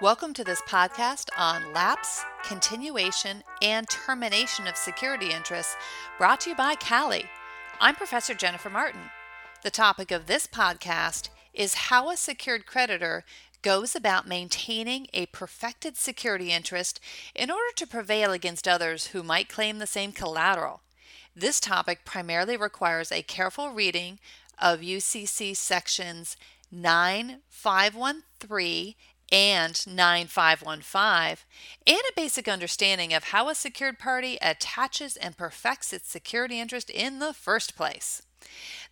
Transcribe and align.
Welcome 0.00 0.32
to 0.34 0.44
this 0.44 0.60
podcast 0.60 1.28
on 1.36 1.72
lapse, 1.72 2.24
continuation, 2.44 3.42
and 3.60 3.88
termination 3.88 4.68
of 4.68 4.76
security 4.76 5.32
interests 5.32 5.74
brought 6.18 6.42
to 6.42 6.50
you 6.50 6.56
by 6.56 6.76
Cali. 6.76 7.24
I'm 7.80 7.96
Professor 7.96 8.32
Jennifer 8.32 8.70
Martin. 8.70 9.10
The 9.64 9.72
topic 9.72 10.12
of 10.12 10.26
this 10.26 10.46
podcast 10.46 11.30
is 11.52 11.74
how 11.74 12.10
a 12.10 12.16
secured 12.16 12.64
creditor 12.64 13.24
goes 13.62 13.96
about 13.96 14.28
maintaining 14.28 15.08
a 15.12 15.26
perfected 15.26 15.96
security 15.96 16.52
interest 16.52 17.00
in 17.34 17.50
order 17.50 17.72
to 17.74 17.84
prevail 17.84 18.30
against 18.30 18.68
others 18.68 19.08
who 19.08 19.24
might 19.24 19.48
claim 19.48 19.78
the 19.78 19.86
same 19.88 20.12
collateral. 20.12 20.82
This 21.34 21.58
topic 21.58 22.04
primarily 22.04 22.56
requires 22.56 23.10
a 23.10 23.22
careful 23.22 23.70
reading 23.70 24.20
of 24.60 24.78
UCC 24.78 25.56
sections 25.56 26.36
9513 26.70 28.94
and 29.30 29.86
9515, 29.86 31.44
and 31.86 31.98
a 31.98 32.12
basic 32.16 32.48
understanding 32.48 33.12
of 33.12 33.24
how 33.24 33.48
a 33.48 33.54
secured 33.54 33.98
party 33.98 34.38
attaches 34.40 35.16
and 35.16 35.36
perfects 35.36 35.92
its 35.92 36.08
security 36.08 36.60
interest 36.60 36.90
in 36.90 37.18
the 37.18 37.32
first 37.32 37.76
place. 37.76 38.22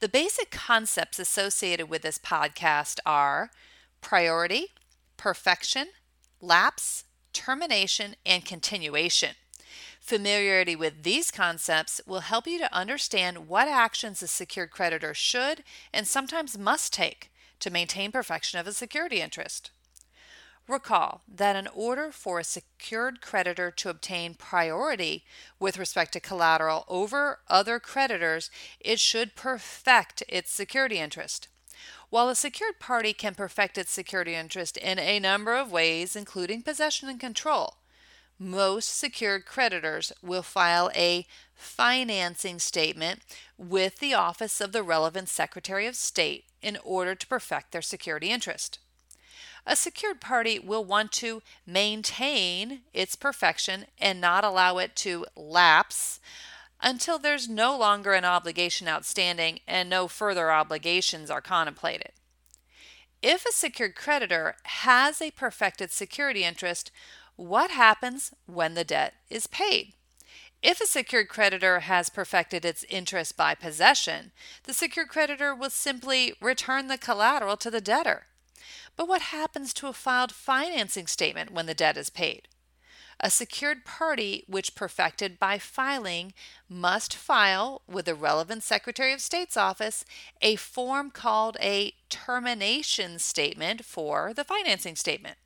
The 0.00 0.08
basic 0.08 0.50
concepts 0.50 1.18
associated 1.18 1.88
with 1.88 2.02
this 2.02 2.18
podcast 2.18 2.98
are 3.06 3.50
priority, 4.00 4.68
perfection, 5.16 5.88
lapse, 6.40 7.04
termination, 7.32 8.16
and 8.24 8.44
continuation. 8.44 9.34
Familiarity 10.00 10.76
with 10.76 11.02
these 11.02 11.30
concepts 11.30 12.00
will 12.06 12.20
help 12.20 12.46
you 12.46 12.58
to 12.58 12.72
understand 12.72 13.48
what 13.48 13.68
actions 13.68 14.22
a 14.22 14.28
secured 14.28 14.70
creditor 14.70 15.14
should 15.14 15.64
and 15.92 16.06
sometimes 16.06 16.56
must 16.56 16.92
take 16.92 17.30
to 17.58 17.70
maintain 17.70 18.12
perfection 18.12 18.60
of 18.60 18.66
a 18.66 18.72
security 18.72 19.20
interest. 19.20 19.70
Recall 20.68 21.22
that 21.28 21.54
in 21.54 21.68
order 21.68 22.10
for 22.10 22.40
a 22.40 22.44
secured 22.44 23.20
creditor 23.20 23.70
to 23.70 23.88
obtain 23.88 24.34
priority 24.34 25.24
with 25.60 25.78
respect 25.78 26.12
to 26.14 26.20
collateral 26.20 26.84
over 26.88 27.38
other 27.48 27.78
creditors, 27.78 28.50
it 28.80 28.98
should 28.98 29.36
perfect 29.36 30.24
its 30.28 30.50
security 30.50 30.98
interest. 30.98 31.46
While 32.10 32.28
a 32.28 32.34
secured 32.34 32.80
party 32.80 33.12
can 33.12 33.34
perfect 33.34 33.78
its 33.78 33.92
security 33.92 34.34
interest 34.34 34.76
in 34.76 34.98
a 34.98 35.20
number 35.20 35.54
of 35.54 35.70
ways, 35.70 36.16
including 36.16 36.62
possession 36.62 37.08
and 37.08 37.20
control, 37.20 37.76
most 38.38 38.98
secured 38.98 39.46
creditors 39.46 40.12
will 40.20 40.42
file 40.42 40.90
a 40.94 41.26
financing 41.54 42.58
statement 42.58 43.20
with 43.56 43.98
the 43.98 44.14
office 44.14 44.60
of 44.60 44.72
the 44.72 44.82
relevant 44.82 45.28
Secretary 45.28 45.86
of 45.86 45.96
State 45.96 46.44
in 46.60 46.76
order 46.84 47.14
to 47.14 47.26
perfect 47.26 47.72
their 47.72 47.82
security 47.82 48.30
interest. 48.30 48.78
A 49.66 49.74
secured 49.74 50.20
party 50.20 50.60
will 50.60 50.84
want 50.84 51.10
to 51.12 51.42
maintain 51.66 52.82
its 52.94 53.16
perfection 53.16 53.86
and 53.98 54.20
not 54.20 54.44
allow 54.44 54.78
it 54.78 54.94
to 54.96 55.26
lapse 55.34 56.20
until 56.80 57.18
there's 57.18 57.48
no 57.48 57.76
longer 57.76 58.12
an 58.12 58.24
obligation 58.24 58.86
outstanding 58.86 59.58
and 59.66 59.90
no 59.90 60.06
further 60.06 60.52
obligations 60.52 61.30
are 61.30 61.40
contemplated. 61.40 62.12
If 63.22 63.44
a 63.44 63.52
secured 63.52 63.96
creditor 63.96 64.54
has 64.64 65.20
a 65.20 65.32
perfected 65.32 65.90
security 65.90 66.44
interest, 66.44 66.92
what 67.34 67.72
happens 67.72 68.32
when 68.46 68.74
the 68.74 68.84
debt 68.84 69.14
is 69.28 69.48
paid? 69.48 69.94
If 70.62 70.80
a 70.80 70.86
secured 70.86 71.28
creditor 71.28 71.80
has 71.80 72.08
perfected 72.08 72.64
its 72.64 72.84
interest 72.84 73.36
by 73.36 73.54
possession, 73.54 74.30
the 74.62 74.72
secured 74.72 75.08
creditor 75.08 75.54
will 75.54 75.70
simply 75.70 76.34
return 76.40 76.86
the 76.86 76.98
collateral 76.98 77.56
to 77.56 77.70
the 77.70 77.80
debtor. 77.80 78.26
But 78.96 79.08
what 79.08 79.22
happens 79.22 79.72
to 79.74 79.88
a 79.88 79.92
filed 79.92 80.32
financing 80.32 81.06
statement 81.06 81.50
when 81.50 81.66
the 81.66 81.74
debt 81.74 81.96
is 81.96 82.10
paid? 82.10 82.48
A 83.18 83.30
secured 83.30 83.84
party 83.86 84.44
which 84.46 84.74
perfected 84.74 85.38
by 85.38 85.58
filing 85.58 86.34
must 86.68 87.14
file 87.14 87.80
with 87.88 88.04
the 88.04 88.14
relevant 88.14 88.62
Secretary 88.62 89.12
of 89.12 89.22
State's 89.22 89.56
office 89.56 90.04
a 90.42 90.56
form 90.56 91.10
called 91.10 91.56
a 91.60 91.94
termination 92.10 93.18
statement 93.18 93.84
for 93.84 94.34
the 94.34 94.44
financing 94.44 94.96
statement. 94.96 95.38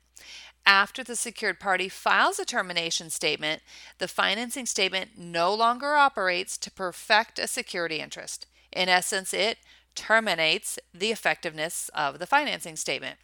After 0.65 1.03
the 1.03 1.15
secured 1.15 1.59
party 1.59 1.89
files 1.89 2.39
a 2.39 2.45
termination 2.45 3.09
statement, 3.09 3.61
the 3.97 4.07
financing 4.07 4.65
statement 4.65 5.17
no 5.17 5.53
longer 5.53 5.95
operates 5.95 6.57
to 6.59 6.71
perfect 6.71 7.39
a 7.39 7.47
security 7.47 7.99
interest. 7.99 8.45
In 8.71 8.89
essence, 8.89 9.33
it 9.33 9.57
terminates 9.95 10.79
the 10.93 11.11
effectiveness 11.11 11.89
of 11.93 12.19
the 12.19 12.27
financing 12.27 12.75
statement. 12.75 13.17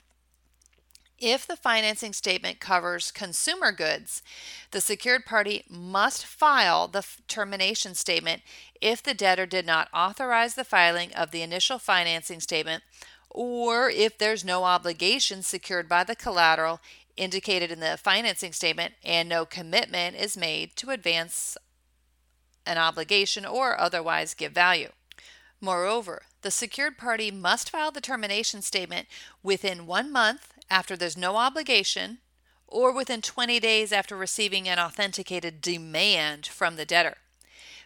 If 1.20 1.48
the 1.48 1.56
financing 1.56 2.14
statement 2.14 2.60
covers 2.60 3.12
consumer 3.12 3.72
goods, 3.72 4.22
the 4.70 4.82
secured 4.82 5.26
party 5.26 5.64
must 5.68 6.26
file 6.26 6.88
the 6.88 7.04
termination 7.28 7.96
statement 7.96 8.44
if 8.80 9.02
the 9.02 9.16
debtor 9.16 9.48
did 9.48 9.66
not 9.66 9.90
authorize 9.92 10.54
the 10.54 10.64
filing 10.64 11.12
of 11.14 11.32
the 11.32 11.42
initial 11.42 11.80
financing 11.80 12.40
statement 12.40 12.84
or 13.32 13.90
if 13.90 14.18
there's 14.18 14.46
no 14.46 14.64
obligation 14.64 15.42
secured 15.42 15.90
by 15.90 16.04
the 16.04 16.16
collateral 16.16 16.80
indicated 17.16 17.72
in 17.72 17.80
the 17.80 17.98
financing 17.98 18.54
statement 18.54 18.94
and 19.04 19.28
no 19.28 19.46
commitment 19.46 20.16
is 20.16 20.38
made 20.38 20.76
to 20.76 20.92
advance 20.92 21.58
an 22.66 22.78
obligation 22.78 23.46
or 23.46 23.80
otherwise 23.80 24.34
give 24.34 24.52
value. 24.52 24.90
Moreover, 25.60 26.24
the 26.42 26.52
secured 26.52 26.98
party 26.98 27.32
must 27.32 27.70
file 27.70 27.92
the 27.92 28.02
termination 28.02 28.62
statement 28.62 29.08
within 29.42 29.88
one 29.88 30.12
month 30.12 30.54
after 30.70 30.96
there's 30.96 31.18
no 31.18 31.38
obligation 31.38 32.20
or 32.68 32.94
within 32.94 33.22
20 33.22 33.60
days 33.60 33.92
after 33.92 34.16
receiving 34.16 34.68
an 34.68 34.78
authenticated 34.78 35.62
demand 35.62 36.46
from 36.46 36.76
the 36.76 36.86
debtor. 36.86 37.18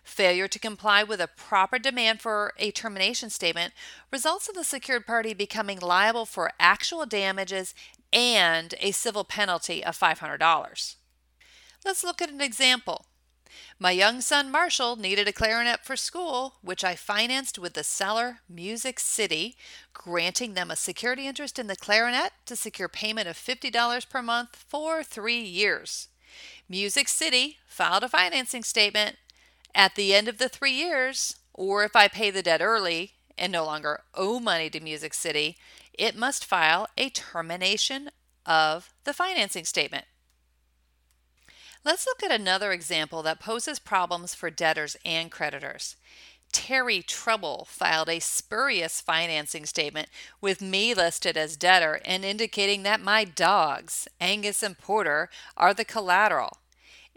Failure 0.04 0.48
to 0.48 0.60
comply 0.60 1.04
with 1.04 1.22
a 1.22 1.28
proper 1.28 1.78
demand 1.78 2.20
for 2.22 2.54
a 2.58 2.72
termination 2.72 3.30
statement 3.30 3.74
results 4.12 4.50
in 4.50 4.56
the 4.56 4.64
secured 4.64 5.06
party 5.06 5.34
becoming 5.34 5.80
liable 5.80 6.26
for 6.26 6.52
actual 6.60 7.06
damages 7.06 7.76
and 8.12 8.74
a 8.80 8.92
civil 8.92 9.24
penalty 9.24 9.84
of 9.84 9.98
$500. 9.98 10.96
Let's 11.86 12.04
look 12.04 12.22
at 12.22 12.32
an 12.32 12.42
example. 12.42 13.06
My 13.80 13.92
young 13.92 14.22
son 14.22 14.52
Marshall 14.52 14.96
needed 14.96 15.28
a 15.28 15.34
clarinet 15.34 15.84
for 15.84 15.96
school, 15.96 16.56
which 16.62 16.84
I 16.84 16.96
financed 16.96 17.58
with 17.58 17.74
the 17.74 17.84
seller 17.84 18.40
Music 18.48 19.00
City, 19.00 19.56
granting 19.94 20.54
them 20.54 20.72
a 20.72 20.76
security 20.76 21.28
interest 21.28 21.58
in 21.58 21.68
the 21.68 21.76
clarinet 21.76 22.32
to 22.46 22.56
secure 22.56 22.88
payment 22.88 23.28
of 23.28 23.36
$50 23.36 24.10
per 24.10 24.22
month 24.22 24.66
for 24.68 25.04
three 25.04 25.42
years. 25.42 26.08
Music 26.70 27.08
City 27.08 27.58
filed 27.68 28.04
a 28.04 28.10
financing 28.10 28.64
statement 28.64 29.18
at 29.74 29.96
the 29.96 30.14
end 30.14 30.28
of 30.28 30.38
the 30.38 30.50
three 30.50 30.74
years, 30.74 31.36
or 31.54 31.84
if 31.84 31.96
I 31.96 32.08
pay 32.08 32.32
the 32.32 32.44
debt 32.44 32.62
early 32.62 33.14
and 33.38 33.52
no 33.52 33.66
longer 33.66 34.02
owe 34.14 34.40
money 34.40 34.70
to 34.70 34.80
Music 34.80 35.14
City, 35.14 35.58
it 35.94 36.16
must 36.16 36.46
file 36.46 36.88
a 36.98 37.10
termination 37.10 38.12
of 38.46 38.94
the 39.04 39.14
financing 39.14 39.66
statement. 39.66 40.06
Let's 41.84 42.06
look 42.06 42.22
at 42.22 42.40
another 42.40 42.72
example 42.72 43.24
that 43.24 43.40
poses 43.40 43.80
problems 43.80 44.36
for 44.36 44.52
debtors 44.52 44.96
and 45.04 45.32
creditors. 45.32 45.96
Terry 46.52 47.02
Trouble 47.02 47.66
filed 47.68 48.08
a 48.08 48.20
spurious 48.20 49.02
financing 49.02 49.66
statement 49.66 50.08
with 50.42 50.62
me 50.62 50.94
listed 50.94 51.36
as 51.36 51.58
debtor 51.58 52.00
and 52.06 52.24
indicating 52.24 52.84
that 52.84 53.02
my 53.02 53.24
dogs, 53.24 54.08
Angus 54.20 54.62
and 54.62 54.78
Porter, 54.78 55.30
are 55.58 55.74
the 55.74 55.86
collateral. 55.86 56.58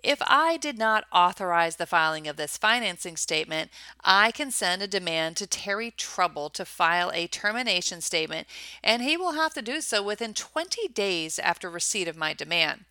If 0.02 0.19
I 0.22 0.56
did 0.56 0.78
not 0.78 1.04
authorize 1.12 1.76
the 1.76 1.86
filing 1.86 2.26
of 2.26 2.36
this 2.36 2.56
financing 2.56 3.19
statement, 3.19 3.70
I 4.02 4.31
can 4.31 4.50
send 4.50 4.81
a 4.81 4.86
demand 4.86 5.36
to 5.38 5.46
Terry 5.46 5.91
Trouble 5.91 6.48
to 6.50 6.64
file 6.64 7.10
a 7.12 7.26
termination 7.26 8.00
statement, 8.00 8.46
and 8.82 9.02
he 9.02 9.16
will 9.16 9.32
have 9.32 9.52
to 9.54 9.62
do 9.62 9.82
so 9.82 10.02
within 10.02 10.32
20 10.32 10.88
days 10.88 11.38
after 11.38 11.69
receipt 11.69 12.08
of 12.08 12.16
my 12.16 12.32
demand. 12.32 12.84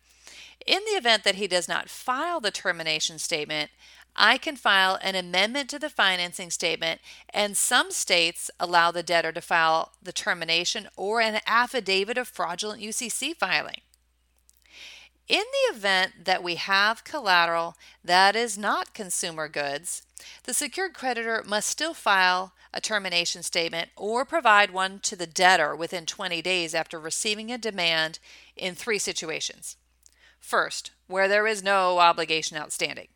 In 0.66 0.80
the 0.84 0.96
event 0.96 1.24
that 1.24 1.34
he 1.34 1.46
does 1.46 1.68
not 1.68 1.90
file 1.90 2.40
the 2.40 2.50
termination 2.50 3.18
statement, 3.18 3.70
I 4.16 4.38
can 4.38 4.56
file 4.56 4.98
an 5.02 5.14
amendment 5.14 5.68
to 5.70 5.78
the 5.78 5.90
financing 5.90 6.50
statement, 6.50 7.00
and 7.30 7.56
some 7.56 7.90
states 7.90 8.50
allow 8.60 8.90
the 8.90 9.02
debtor 9.02 9.32
to 9.32 9.40
file 9.40 9.92
the 10.02 10.12
termination 10.12 10.88
or 10.96 11.20
an 11.20 11.40
affidavit 11.46 12.16
of 12.16 12.28
fraudulent 12.28 12.80
UCC 12.80 13.34
filing. 13.34 13.80
In 15.26 15.42
the 15.42 15.76
event 15.76 16.24
that 16.26 16.42
we 16.42 16.56
have 16.56 17.02
collateral 17.02 17.76
that 18.04 18.36
is 18.36 18.58
not 18.58 18.94
consumer 18.94 19.48
goods, 19.48 20.02
the 20.44 20.54
secured 20.54 20.94
creditor 20.94 21.42
must 21.46 21.68
still 21.68 21.94
file 21.94 22.52
a 22.72 22.80
termination 22.80 23.42
statement 23.42 23.90
or 23.96 24.24
provide 24.24 24.70
one 24.70 24.98
to 25.00 25.16
the 25.16 25.26
debtor 25.26 25.74
within 25.74 26.06
20 26.06 26.42
days 26.42 26.74
after 26.74 27.00
receiving 27.00 27.50
a 27.50 27.58
demand 27.58 28.18
in 28.56 28.74
three 28.74 28.98
situations. 28.98 29.76
First, 30.44 30.90
where 31.06 31.26
there 31.26 31.46
is 31.46 31.62
no 31.62 32.00
obligation 32.00 32.58
outstanding. 32.58 33.08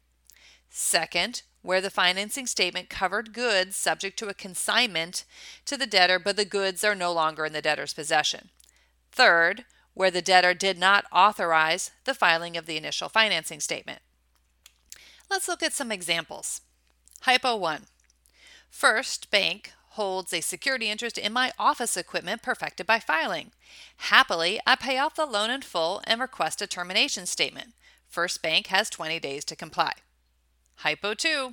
Second, 0.70 1.42
where 1.60 1.82
the 1.82 1.90
financing 1.90 2.46
statement 2.46 2.88
covered 2.88 3.34
goods 3.34 3.76
subject 3.76 4.18
to 4.18 4.28
a 4.28 4.34
consignment 4.34 5.26
to 5.66 5.76
the 5.76 5.86
debtor, 5.86 6.18
but 6.18 6.36
the 6.36 6.46
goods 6.46 6.82
are 6.82 6.94
no 6.94 7.12
longer 7.12 7.44
in 7.44 7.52
the 7.52 7.60
debtor's 7.60 7.92
possession. 7.92 8.48
Third, 9.12 9.66
where 9.92 10.10
the 10.10 10.22
debtor 10.22 10.54
did 10.54 10.78
not 10.78 11.04
authorize 11.12 11.90
the 12.04 12.14
filing 12.14 12.56
of 12.56 12.64
the 12.64 12.78
initial 12.78 13.10
financing 13.10 13.60
statement. 13.60 14.00
Let's 15.28 15.48
look 15.48 15.62
at 15.62 15.74
some 15.74 15.92
examples. 15.92 16.62
Hypo 17.20 17.56
1. 17.56 17.82
First 18.70 19.30
Bank 19.30 19.72
holds 19.98 20.32
a 20.32 20.40
security 20.40 20.88
interest 20.88 21.18
in 21.18 21.32
my 21.32 21.50
office 21.58 21.96
equipment 21.96 22.40
perfected 22.40 22.86
by 22.86 23.00
filing. 23.00 23.50
Happily, 23.96 24.60
I 24.64 24.76
pay 24.76 24.96
off 24.96 25.16
the 25.16 25.26
loan 25.26 25.50
in 25.50 25.62
full 25.62 26.00
and 26.04 26.20
request 26.20 26.62
a 26.62 26.68
termination 26.68 27.26
statement. 27.26 27.74
First 28.08 28.40
Bank 28.40 28.68
has 28.68 28.88
20 28.88 29.18
days 29.18 29.44
to 29.46 29.56
comply. 29.56 29.92
Hypo 30.76 31.14
2. 31.14 31.52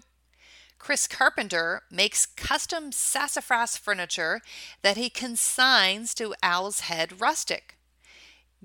Chris 0.77 1.07
Carpenter 1.07 1.81
makes 1.89 2.27
custom 2.27 2.91
sassafras 2.91 3.77
furniture 3.77 4.41
that 4.83 4.95
he 4.95 5.09
consigns 5.09 6.13
to 6.13 6.35
Owl's 6.43 6.81
Head 6.81 7.19
Rustic. 7.19 7.79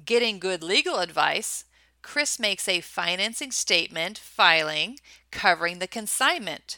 Getting 0.05 0.39
good 0.39 0.63
legal 0.63 0.99
advice, 0.99 1.65
Chris 2.03 2.39
makes 2.39 2.69
a 2.69 2.83
financing 2.83 3.51
statement 3.51 4.19
filing 4.19 4.99
covering 5.31 5.79
the 5.79 5.87
consignment. 5.87 6.77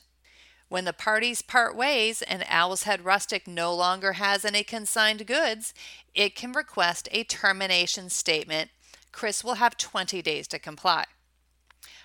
When 0.72 0.86
the 0.86 0.94
parties 0.94 1.42
part 1.42 1.76
ways 1.76 2.22
and 2.22 2.46
Owl's 2.48 2.84
Head 2.84 3.04
Rustic 3.04 3.46
no 3.46 3.74
longer 3.74 4.14
has 4.14 4.42
any 4.42 4.64
consigned 4.64 5.26
goods, 5.26 5.74
it 6.14 6.34
can 6.34 6.52
request 6.52 7.10
a 7.12 7.24
termination 7.24 8.08
statement. 8.08 8.70
Chris 9.12 9.44
will 9.44 9.56
have 9.56 9.76
20 9.76 10.22
days 10.22 10.48
to 10.48 10.58
comply. 10.58 11.04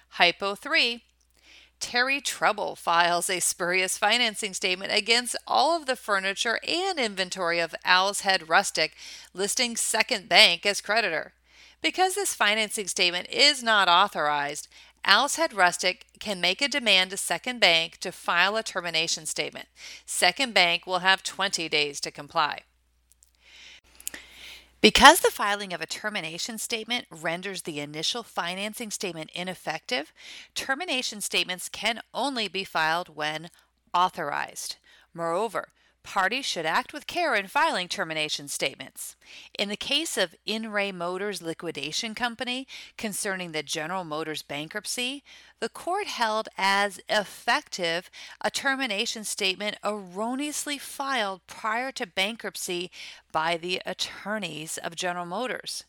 Hypo 0.10 0.54
3 0.54 1.02
Terry 1.80 2.19
Trouble 2.19 2.75
files 2.75 3.30
a 3.30 3.40
spurious 3.40 3.98
financing 3.98 4.54
statement 4.54 4.92
against 4.92 5.38
all 5.48 5.74
of 5.78 5.86
the 5.86 5.96
furniture 5.96 6.60
and 6.68 7.00
inventory 7.00 7.60
of 7.60 7.74
Owl's 7.86 8.22
Head 8.22 8.50
Rustic, 8.50 8.98
listing 9.34 9.78
Second 9.78 10.28
Bank 10.28 10.66
as 10.66 10.81
creditor. 10.81 11.31
Because 11.81 12.16
this 12.16 12.34
financing 12.34 12.88
statement 12.88 13.30
is 13.30 13.64
not 13.64 13.88
authorized, 13.88 14.68
Owl's 15.09 15.38
Head 15.38 15.54
Rustic 15.54 16.06
can 16.19 16.42
make 16.42 16.62
a 16.62 16.68
demand 16.68 17.12
to 17.12 17.18
Second 17.18 17.62
Bank 17.62 17.95
to 18.00 18.12
file 18.12 18.57
a 18.57 18.63
termination 18.63 19.25
statement. 19.25 19.69
Second 20.06 20.54
Bank 20.54 20.86
will 20.86 21.00
have 21.00 21.24
20 21.24 21.69
days 21.69 22.01
to 22.01 22.12
comply. 22.12 22.63
Because 24.81 25.21
the 25.21 25.31
filing 25.31 25.71
of 25.71 25.80
a 25.80 25.86
termination 25.86 26.57
statement 26.57 27.06
renders 27.09 27.62
the 27.62 27.80
initial 27.80 28.21
financing 28.21 28.92
statement 28.92 29.31
ineffective, 29.33 30.12
termination 30.54 31.21
statements 31.21 31.69
can 31.69 32.01
only 32.13 32.50
be 32.50 32.65
filed 32.65 33.15
when 33.15 33.50
authorized. 33.94 34.75
Moreover, 35.13 35.69
parties 36.07 36.45
should 36.45 36.65
act 36.65 36.94
with 36.94 37.06
care 37.06 37.36
in 37.36 37.48
filing 37.48 37.89
termination 37.89 38.48
statements. 38.48 39.18
In 39.59 39.68
the 39.68 39.75
case 39.75 40.18
of 40.18 40.36
In 40.45 40.71
Re 40.71 40.94
Motors 40.94 41.42
Liquidation 41.42 42.15
Company 42.15 42.65
concerning 42.98 43.51
the 43.51 43.62
General 43.62 44.06
Motors 44.06 44.42
bankruptcy, 44.42 45.21
the 45.59 45.68
court 45.68 46.07
held 46.07 46.48
as 46.57 47.01
effective 47.09 48.09
a 48.39 48.50
termination 48.50 49.25
statement 49.25 49.75
erroneously 49.83 50.77
filed 50.77 51.45
prior 51.45 51.92
to 51.92 52.07
bankruptcy 52.07 52.89
by 53.33 53.57
the 53.57 53.81
attorneys 53.86 54.77
of 54.77 54.95
General 54.95 55.25
Motors. 55.25 55.83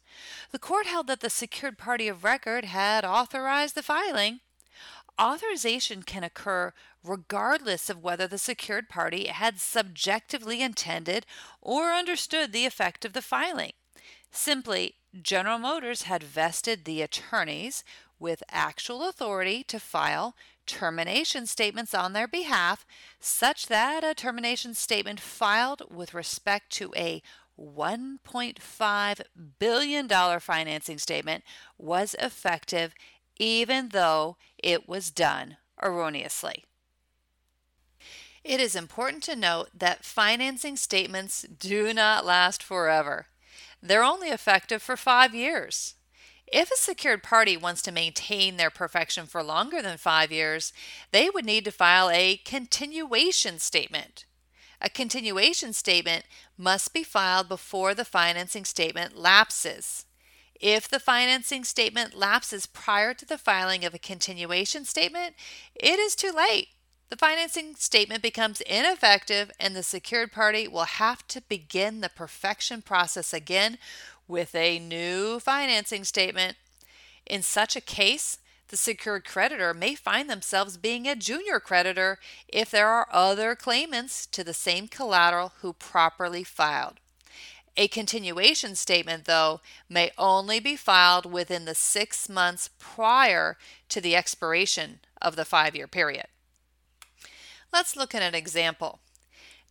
The 0.50 0.59
court 0.59 0.87
held 0.87 1.06
that 1.06 1.20
the 1.20 1.31
secured 1.31 1.79
party 1.79 2.09
of 2.09 2.25
record 2.25 2.65
had 2.65 3.05
authorized 3.05 3.76
the 3.76 3.85
filing 3.85 4.41
authorization 5.20 6.03
can 6.03 6.25
occur 6.25 6.73
regardless 7.05 7.88
of 7.88 8.03
whether 8.03 8.26
the 8.26 8.38
secured 8.38 8.88
party 8.88 9.26
had 9.26 9.59
subjectively 9.59 10.62
intended 10.62 11.26
or 11.61 11.93
understood 11.93 12.53
the 12.53 12.67
effect 12.67 13.05
of 13.05 13.12
the 13.12 13.23
filing. 13.23 13.73
Simply, 14.31 14.94
General 15.20 15.59
Motors 15.59 16.03
had 16.03 16.23
vested 16.23 16.85
the 16.85 17.03
attorneys 17.03 17.82
with 18.19 18.43
actual 18.50 19.09
authority 19.09 19.62
to 19.65 19.81
file 19.81 20.35
termination 20.67 21.47
statements 21.47 21.94
on 21.94 22.12
their 22.12 22.29
behalf, 22.29 22.85
such 23.20 23.67
that 23.67 24.05
a 24.05 24.15
termination 24.15 24.75
statement 24.75 25.19
filed 25.19 25.82
with 25.91 26.15
respect 26.15 26.70
to 26.70 26.93
a 26.94 27.23
$1.5 27.59 29.20
billion 29.59 30.09
financing 30.41 30.99
statement 30.99 31.43
was 31.76 32.15
effective 32.20 32.94
even 33.38 33.90
though 33.90 34.37
it 34.58 34.88
was 34.88 35.11
done 35.11 35.56
erroneously. 35.82 36.64
It 38.44 38.61
is 38.61 38.75
important 38.75 39.23
to 39.25 39.37
note 39.37 39.69
that 39.75 40.05
financing 40.05 40.76
statements 40.76 41.43
do 41.43 41.93
not 41.93 42.25
last 42.25 42.62
forever. 42.62 43.26
They're 43.82 44.05
only 44.05 44.29
effective 44.29 44.82
for 44.82 44.96
five 44.96 45.35
years. 45.35 45.94
If 46.50 46.70
a 46.70 46.76
secured 46.76 47.23
party 47.23 47.56
wants 47.56 47.82
to 47.82 47.93
maintain 47.93 48.56
their 48.56 48.70
perfection 48.70 49.26
for 49.26 49.43
longer 49.43 49.82
than 49.82 49.99
five 49.99 50.32
years, 50.32 50.73
they 51.12 51.29
would 51.29 51.44
need 51.44 51.64
to 51.67 51.70
file 51.70 52.08
a 52.11 52.38
continuation 52.38 53.58
statement. 53.58 54.25
A 54.81 54.88
continuation 54.88 55.73
statement 55.73 56.25
must 56.56 56.94
be 56.94 57.02
filed 57.02 57.49
before 57.49 57.94
the 57.94 58.05
financing 58.05 58.64
statement 58.64 59.17
lapses. 59.17 60.06
If 60.60 60.88
the 60.88 60.99
financing 60.99 61.64
statement 61.64 62.14
lapses 62.14 62.66
prior 62.66 63.14
to 63.14 63.25
the 63.25 63.38
filing 63.38 63.84
of 63.84 63.94
a 63.94 63.99
continuation 63.99 64.84
statement, 64.84 65.34
it 65.75 65.99
is 65.99 66.16
too 66.16 66.32
late. 66.32 66.69
The 67.10 67.16
financing 67.16 67.75
statement 67.76 68.22
becomes 68.22 68.60
ineffective, 68.62 69.50
and 69.58 69.75
the 69.75 69.82
secured 69.82 70.32
party 70.32 70.69
will 70.69 70.84
have 70.84 71.26
to 71.28 71.40
begin 71.40 72.00
the 72.00 72.10
perfection 72.10 72.82
process 72.82 73.32
again 73.32 73.78
with 74.26 74.55
a 74.55 74.78
new 74.78 75.40
financing 75.40 76.05
statement. 76.05 76.56
In 77.25 77.43
such 77.43 77.76
a 77.76 77.81
case, 77.81 78.38
the 78.69 78.76
secured 78.76 79.25
creditor 79.25 79.72
may 79.72 79.94
find 79.94 80.28
themselves 80.28 80.76
being 80.76 81.06
a 81.06 81.16
junior 81.16 81.60
creditor 81.60 82.19
if 82.46 82.70
there 82.70 82.88
are 82.88 83.08
other 83.10 83.55
claimants 83.55 84.26
to 84.26 84.44
the 84.44 84.52
same 84.52 84.88
collateral 84.88 85.52
who 85.60 85.72
properly 85.72 86.44
filed. 86.44 87.00
A 87.81 87.87
continuation 87.87 88.75
statement, 88.75 89.27
though, 89.27 89.61
may 89.89 90.11
only 90.19 90.59
be 90.59 90.75
filed 90.75 91.31
within 91.31 91.65
the 91.65 91.77
six 91.77 92.29
months 92.29 92.71
prior 92.81 93.57
to 93.89 94.01
the 94.01 94.17
expiration 94.17 94.99
of 95.23 95.37
the 95.37 95.45
five 95.45 95.77
year 95.77 95.87
period. 95.87 96.27
Let's 97.73 97.95
look 97.95 98.17
at 98.17 98.23
an 98.23 98.35
example. 98.35 98.99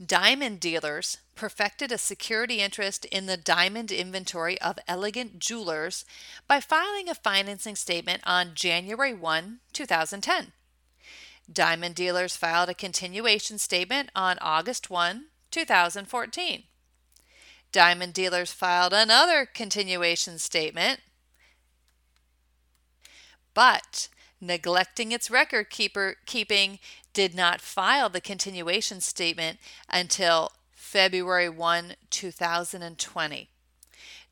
Diamond 0.04 0.62
dealers 0.62 1.18
perfected 1.36 1.92
a 1.92 1.98
security 1.98 2.62
interest 2.62 3.04
in 3.06 3.25
the 3.25 3.36
diamond 3.36 3.92
inventory 3.92 4.59
of 4.62 4.80
Elegant 4.88 5.39
Jewelers 5.39 6.06
by 6.47 6.61
filing 6.61 7.09
a 7.09 7.16
financing 7.16 7.76
statement 7.76 8.21
on 8.26 8.56
January 8.56 9.14
1, 9.14 9.59
2010. 9.73 10.54
Diamond 11.52 11.95
dealers 11.95 12.37
filed 12.37 12.69
a 12.69 12.73
continuation 12.73 13.57
statement 13.57 14.11
on 14.16 14.37
August 14.40 14.90
1, 14.90 15.26
2014. 15.52 16.64
Diamond 17.71 18.14
Dealers 18.14 18.52
filed 18.52 18.94
another 18.94 19.45
continuation 19.45 20.40
statement, 20.40 21.02
but 23.54 24.09
neglecting 24.40 25.12
its 25.12 25.30
record 25.30 25.69
keeper 25.69 26.18
keeping 26.26 26.80
did 27.14 27.36
not 27.36 27.62
file 27.62 28.09
the 28.09 28.21
continuation 28.21 29.02
statement 29.02 29.59
until 29.90 30.52
February 30.71 31.50
1, 31.50 31.95
2020. 32.09 33.50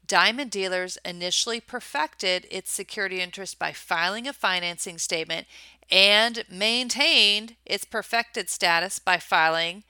Diamond 0.08 0.52
Dealers 0.52 0.98
initially 1.04 1.60
perfected 1.60 2.46
its 2.52 2.72
security 2.72 3.22
interest 3.22 3.58
by 3.58 3.72
filing 3.72 4.28
a 4.28 4.34
financing 4.34 4.98
statement 5.00 5.48
and 5.90 6.44
maintained 6.50 7.56
its 7.66 7.86
perfected 7.86 8.50
status 8.50 9.00
by 9.00 9.18
filing 9.18 9.84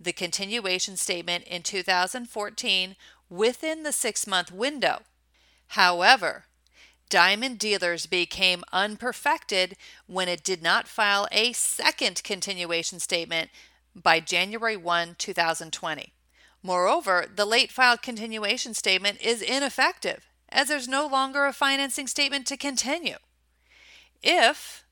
the 0.00 0.12
continuation 0.12 0.96
statement 0.96 1.44
in 1.44 1.62
2014 1.62 2.96
within 3.28 3.82
the 3.82 3.92
six 3.92 4.26
month 4.26 4.50
window. 4.50 5.02
However, 5.68 6.44
Diamond 7.10 7.58
Dealers 7.58 8.06
became 8.06 8.64
unperfected 8.72 9.76
when 10.06 10.28
it 10.28 10.44
did 10.44 10.62
not 10.62 10.88
file 10.88 11.28
a 11.30 11.52
second 11.52 12.22
continuation 12.22 13.00
statement 13.00 13.50
by 13.94 14.20
January 14.20 14.76
1, 14.76 15.16
2020. 15.18 16.12
Moreover, 16.62 17.26
the 17.34 17.44
late 17.44 17.72
filed 17.72 18.02
continuation 18.02 18.74
statement 18.74 19.20
is 19.20 19.42
ineffective 19.42 20.26
as 20.48 20.68
there's 20.68 20.88
no 20.88 21.06
longer 21.06 21.46
a 21.46 21.52
financing 21.52 22.06
statement 22.06 22.46
to 22.46 22.56
continue. 22.56 23.16
If 24.22 24.84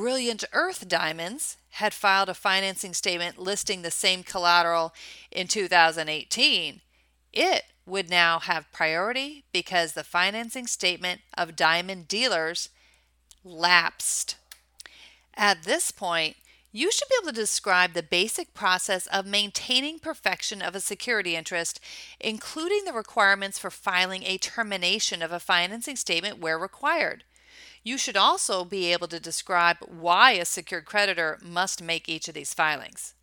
Brilliant 0.00 0.44
Earth 0.54 0.88
Diamonds 0.88 1.58
had 1.72 1.92
filed 1.92 2.30
a 2.30 2.34
financing 2.34 2.94
statement 2.94 3.36
listing 3.38 3.82
the 3.82 3.90
same 3.90 4.22
collateral 4.22 4.94
in 5.30 5.46
2018, 5.46 6.80
it 7.34 7.64
would 7.84 8.08
now 8.08 8.38
have 8.38 8.72
priority 8.72 9.44
because 9.52 9.92
the 9.92 10.02
financing 10.02 10.66
statement 10.66 11.20
of 11.36 11.54
diamond 11.54 12.08
dealers 12.08 12.70
lapsed. 13.44 14.36
At 15.36 15.64
this 15.64 15.90
point, 15.90 16.36
You 16.72 16.92
should 16.92 17.08
be 17.08 17.16
able 17.20 17.32
to 17.32 17.40
describe 17.40 17.94
the 17.94 18.02
basic 18.02 18.54
process 18.54 19.06
of 19.08 19.26
maintaining 19.26 19.98
perfection 19.98 20.62
of 20.62 20.76
a 20.76 20.80
security 20.80 21.34
interest, 21.34 21.80
including 22.20 22.84
the 22.84 22.92
requirements 22.92 23.58
for 23.58 23.70
filing 23.70 24.22
a 24.22 24.38
termination 24.38 25.20
of 25.20 25.32
a 25.32 25.40
financing 25.40 25.96
statement 25.96 26.38
where 26.38 26.58
required. 26.58 27.24
You 27.82 27.96
should 27.96 28.16
also 28.16 28.64
be 28.64 28.92
able 28.92 29.08
to 29.08 29.18
describe 29.18 29.78
why 29.88 30.32
a 30.32 30.44
secured 30.44 30.84
creditor 30.84 31.38
must 31.42 31.82
make 31.82 32.06
each 32.08 32.28
of 32.28 32.34
these 32.34 32.52
filings. 32.52 33.14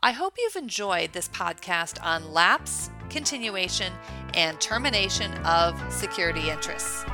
I 0.00 0.12
hope 0.12 0.34
you've 0.38 0.54
enjoyed 0.54 1.12
this 1.12 1.28
podcast 1.28 2.00
on 2.04 2.32
lapse, 2.32 2.88
continuation, 3.10 3.92
and 4.34 4.60
termination 4.60 5.32
of 5.44 5.76
security 5.92 6.50
interests. 6.50 7.04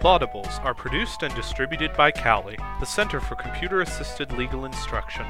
Lawdibles 0.00 0.64
are 0.64 0.74
produced 0.74 1.24
and 1.24 1.34
distributed 1.34 1.92
by 1.96 2.12
CALI, 2.12 2.56
the 2.78 2.86
Center 2.86 3.20
for 3.20 3.34
Computer 3.34 3.80
Assisted 3.80 4.30
Legal 4.32 4.64
Instruction. 4.64 5.26